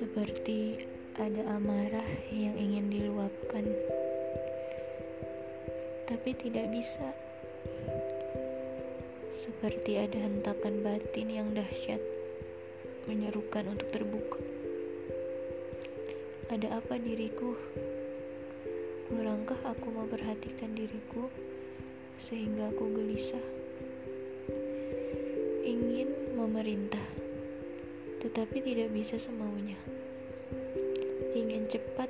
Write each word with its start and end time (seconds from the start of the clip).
Seperti 0.00 0.80
ada 1.20 1.60
amarah 1.60 2.08
yang 2.32 2.56
ingin 2.56 2.88
diluapkan, 2.88 3.68
tapi 6.08 6.32
tidak 6.40 6.72
bisa. 6.72 7.12
Seperti 9.28 10.00
ada 10.00 10.16
hentakan 10.16 10.80
batin 10.80 11.28
yang 11.28 11.52
dahsyat, 11.52 12.00
menyerukan 13.12 13.76
untuk 13.76 13.92
terbuka. 13.92 14.40
Ada 16.48 16.80
apa 16.80 16.96
diriku? 16.96 17.52
Kurangkah 19.12 19.60
aku 19.68 19.92
memperhatikan 19.92 20.72
diriku 20.72 21.28
sehingga 22.16 22.72
aku 22.72 22.88
gelisah? 22.96 23.44
Ingin 25.60 26.40
memerintah, 26.40 26.99
tetapi 28.30 28.62
tidak 28.62 28.94
bisa 28.94 29.18
semaunya. 29.18 29.74
Ingin 31.34 31.66
cepat, 31.66 32.06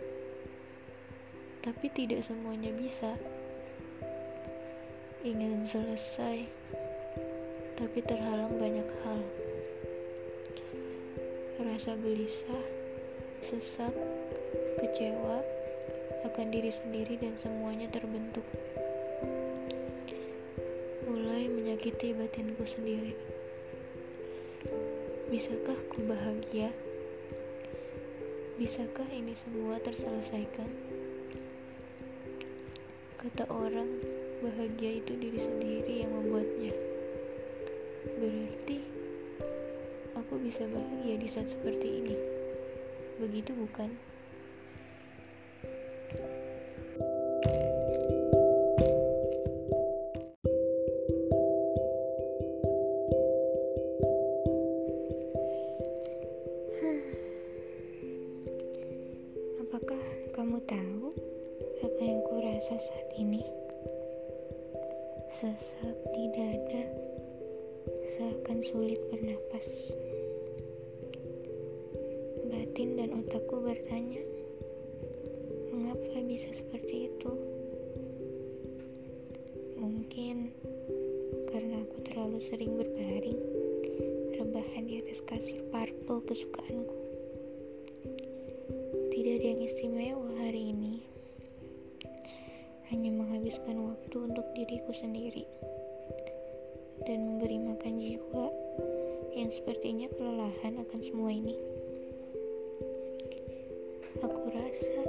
tapi 1.64 1.88
tidak 1.88 2.20
semuanya 2.20 2.68
bisa. 2.76 3.16
Ingin 5.24 5.64
selesai, 5.64 6.44
tapi 7.72 8.04
terhalang 8.04 8.52
banyak 8.60 8.84
hal. 9.00 9.24
Rasa 11.56 11.96
gelisah, 11.96 12.64
sesak, 13.40 13.96
kecewa 14.76 15.40
akan 16.28 16.52
diri 16.52 16.68
sendiri 16.68 17.16
dan 17.16 17.32
semuanya 17.40 17.88
terbentuk. 17.88 18.44
Mulai 21.08 21.48
menyakiti 21.48 22.12
batinku 22.12 22.68
sendiri. 22.68 23.39
Bisakah 25.30 25.78
ku 25.86 26.02
bahagia? 26.10 26.74
Bisakah 28.58 29.06
ini 29.14 29.30
semua 29.38 29.78
terselesaikan? 29.78 30.66
Kata 33.14 33.46
orang, 33.46 33.86
bahagia 34.42 34.98
itu 34.98 35.14
diri 35.14 35.38
sendiri 35.38 36.02
yang 36.02 36.18
membuatnya. 36.18 36.74
Berarti 38.18 38.82
aku 40.18 40.34
bisa 40.42 40.66
bahagia 40.66 41.14
di 41.14 41.28
saat 41.30 41.54
seperti 41.54 42.02
ini. 42.02 42.18
Begitu 43.22 43.54
bukan? 43.54 44.09
Tahu 60.68 61.14
apa 61.80 62.02
yang 62.04 62.20
kurasa 62.28 62.76
saat 62.76 63.08
ini? 63.16 63.40
Sesak 65.32 65.96
di 66.12 66.24
dada, 66.36 66.84
seakan 68.04 68.60
sulit 68.60 69.00
bernafas. 69.08 69.96
Batin 72.52 73.00
dan 73.00 73.16
otakku 73.16 73.64
bertanya, 73.64 74.20
mengapa 75.72 76.20
bisa 76.28 76.52
seperti 76.52 77.08
itu? 77.08 77.32
Mungkin 79.80 80.52
karena 81.48 81.80
aku 81.80 81.96
terlalu 82.04 82.42
sering 82.44 82.76
berbaring, 82.76 83.40
rebahan 84.36 84.84
di 84.84 85.00
atas 85.00 85.24
kasur 85.24 85.64
purple 85.72 86.20
kesukaanku. 86.28 87.09
Tidak 89.20 89.36
ada 89.36 89.48
yang 89.52 89.60
istimewa 89.68 90.32
hari 90.40 90.72
ini. 90.72 91.04
Hanya 92.88 93.12
menghabiskan 93.12 93.76
waktu 93.92 94.16
untuk 94.16 94.48
diriku 94.56 94.96
sendiri 94.96 95.44
dan 97.04 97.28
memberi 97.28 97.60
makan 97.60 98.00
jiwa 98.00 98.48
yang 99.36 99.52
sepertinya 99.52 100.08
kelelahan 100.16 100.80
akan 100.80 101.00
semua 101.04 101.36
ini. 101.36 101.52
Aku 104.24 104.40
rasa 104.56 105.04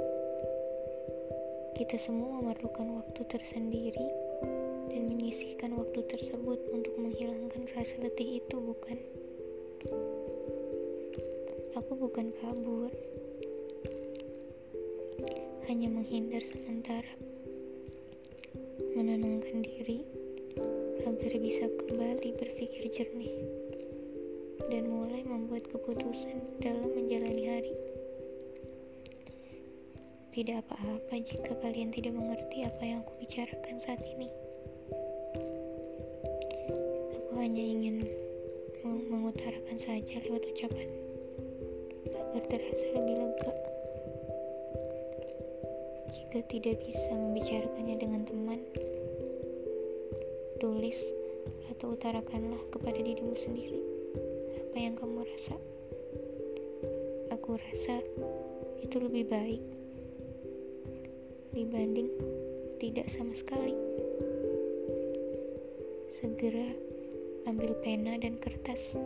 kita 1.80 1.96
semua 1.96 2.36
memerlukan 2.36 3.00
waktu 3.00 3.24
tersendiri 3.32 4.08
dan 4.92 5.08
menyisihkan 5.08 5.72
waktu 5.72 6.04
tersebut 6.12 6.60
untuk 6.68 6.92
menghilangkan 7.00 7.64
rasa 7.72 7.96
letih 8.04 8.44
itu, 8.44 8.60
bukan? 8.60 9.00
Aku 11.80 11.96
bukan 11.96 12.28
kabur, 12.44 12.92
hanya 15.70 15.86
menghindar 15.86 16.42
sementara, 16.42 17.12
menenangkan 18.98 19.62
diri 19.62 20.02
agar 21.06 21.32
bisa 21.38 21.70
kembali 21.86 22.34
berpikir 22.34 22.90
jernih 22.90 23.30
dan 24.66 24.90
mulai 24.90 25.22
membuat 25.22 25.66
keputusan 25.70 26.42
dalam 26.58 26.90
menjalani 26.90 27.44
hari. 27.46 27.74
Tidak 30.32 30.64
apa-apa 30.64 31.14
jika 31.20 31.52
kalian 31.60 31.92
tidak 31.92 32.16
mengerti 32.16 32.64
apa 32.64 32.82
yang 32.82 32.98
aku 33.04 33.12
bicarakan 33.22 33.76
saat 33.78 34.00
ini. 34.02 34.32
Aku 37.22 37.32
hanya 37.38 37.62
ingin 37.62 38.02
mengutarakan 38.82 39.76
saja 39.78 40.18
lewat 40.24 40.42
ucapan 40.56 40.88
agar 42.32 42.44
terasa 42.48 42.86
lebih 42.96 43.16
lega. 43.20 43.71
Jika 46.12 46.44
tidak 46.44 46.76
bisa 46.84 47.08
membicarakannya 47.16 47.96
dengan 47.96 48.22
teman, 48.28 48.60
tulis 50.60 51.00
atau 51.72 51.96
utarakanlah 51.96 52.60
kepada 52.68 53.00
dirimu 53.00 53.32
sendiri 53.32 53.80
apa 54.60 54.76
yang 54.76 54.94
kamu 54.94 55.24
rasa. 55.24 55.56
Aku 57.32 57.56
rasa 57.56 58.04
itu 58.84 58.96
lebih 59.00 59.24
baik 59.32 59.62
dibanding 61.56 62.12
tidak 62.76 63.08
sama 63.08 63.32
sekali. 63.32 63.72
Segera 66.12 66.68
ambil 67.48 67.72
pena 67.80 68.20
dan 68.20 68.36
kertas 68.36 69.00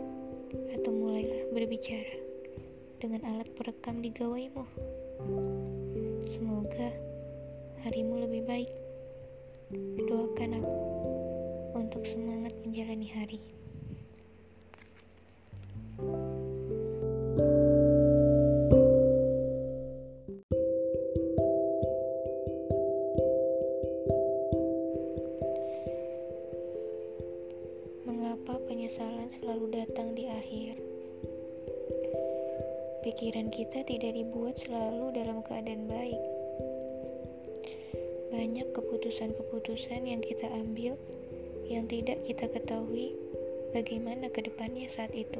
atau 0.75 0.91
mulailah 0.91 1.55
berbicara 1.55 2.19
dengan 2.99 3.25
alat 3.31 3.49
perekam 3.55 4.03
di 4.03 4.13
gawaimu. 4.13 5.56
Semoga 6.27 6.91
harimu 7.87 8.19
lebih 8.19 8.43
baik. 8.43 8.71
Doakan 10.11 10.59
aku 10.59 10.79
untuk 11.71 12.03
semangat 12.03 12.51
menjalani 12.67 13.07
hari. 13.07 13.39
Pikiran 33.07 33.47
kita 33.47 33.87
tidak 33.87 34.19
dibuat 34.19 34.59
selalu 34.59 35.15
dalam 35.15 35.39
keadaan 35.39 35.87
baik. 35.87 36.19
Banyak 38.35 38.67
keputusan-keputusan 38.75 40.11
yang 40.11 40.19
kita 40.19 40.51
ambil 40.51 40.99
yang 41.71 41.87
tidak 41.87 42.19
kita 42.27 42.51
ketahui 42.51 43.15
bagaimana 43.71 44.27
ke 44.27 44.43
depannya 44.43 44.91
saat 44.91 45.15
itu. 45.15 45.39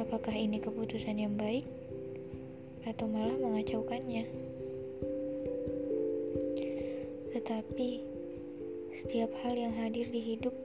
Apakah 0.00 0.32
ini 0.32 0.56
keputusan 0.56 1.20
yang 1.20 1.36
baik 1.36 1.68
atau 2.88 3.04
malah 3.04 3.36
mengacaukannya? 3.36 4.24
Tetapi 7.36 7.90
setiap 9.04 9.36
hal 9.44 9.52
yang 9.52 9.76
hadir 9.76 10.08
di 10.08 10.32
hidup 10.32 10.56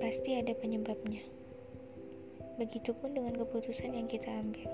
pasti 0.00 0.40
ada 0.40 0.56
penyebabnya. 0.56 1.35
Begitupun 2.56 3.12
dengan 3.12 3.36
keputusan 3.36 3.92
yang 3.92 4.08
kita 4.08 4.32
ambil. 4.32 4.64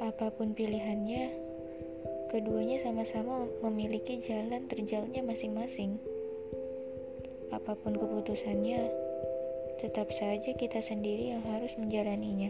Apa 0.00 0.32
pun 0.32 0.56
pilihannya, 0.56 1.28
keduanya 2.32 2.80
sama-sama 2.80 3.44
memiliki 3.60 4.16
jalan 4.24 4.64
terjalnya 4.72 5.20
masing-masing. 5.20 6.00
Apa 7.52 7.76
pun 7.76 7.92
keputusannya, 7.92 8.88
tetap 9.84 10.08
saja 10.16 10.56
kita 10.56 10.80
sendiri 10.80 11.36
yang 11.36 11.44
harus 11.44 11.76
menjalaninya, 11.76 12.48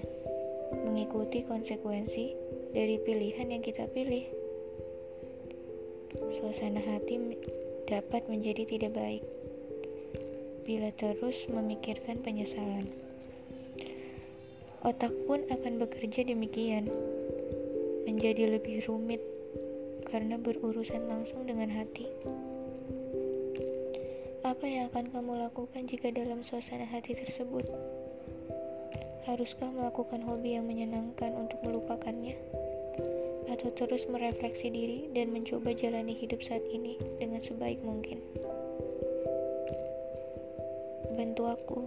mengikuti 0.86 1.42
konsekuensi 1.42 2.38
dari 2.70 3.02
pilihan 3.02 3.50
yang 3.50 3.60
kita 3.66 3.90
pilih. 3.90 4.22
Suasana 6.30 6.78
hati 6.78 7.42
dapat 7.90 8.22
menjadi 8.30 8.70
tidak 8.70 8.94
baik 8.94 9.24
bila 10.62 10.94
terus 10.94 11.50
memikirkan 11.50 12.22
penyesalan. 12.22 13.01
Otak 14.82 15.14
pun 15.30 15.46
akan 15.46 15.78
bekerja 15.78 16.26
demikian, 16.26 16.90
menjadi 18.02 18.50
lebih 18.50 18.82
rumit 18.90 19.22
karena 20.10 20.34
berurusan 20.34 21.06
langsung 21.06 21.46
dengan 21.46 21.70
hati. 21.70 22.10
Apa 24.42 24.66
yang 24.66 24.90
akan 24.90 25.14
kamu 25.14 25.38
lakukan 25.38 25.86
jika 25.86 26.10
dalam 26.10 26.42
suasana 26.42 26.82
hati 26.82 27.14
tersebut? 27.14 27.62
Haruskah 29.22 29.70
melakukan 29.70 30.18
hobi 30.26 30.58
yang 30.58 30.66
menyenangkan 30.66 31.30
untuk 31.38 31.62
melupakannya? 31.62 32.34
Atau 33.54 33.70
terus 33.78 34.10
merefleksi 34.10 34.66
diri 34.66 35.06
dan 35.14 35.30
mencoba 35.30 35.78
jalani 35.78 36.18
hidup 36.18 36.42
saat 36.42 36.66
ini 36.66 36.98
dengan 37.22 37.38
sebaik 37.38 37.78
mungkin? 37.86 38.18
Bantu 41.14 41.42
aku 41.46 41.78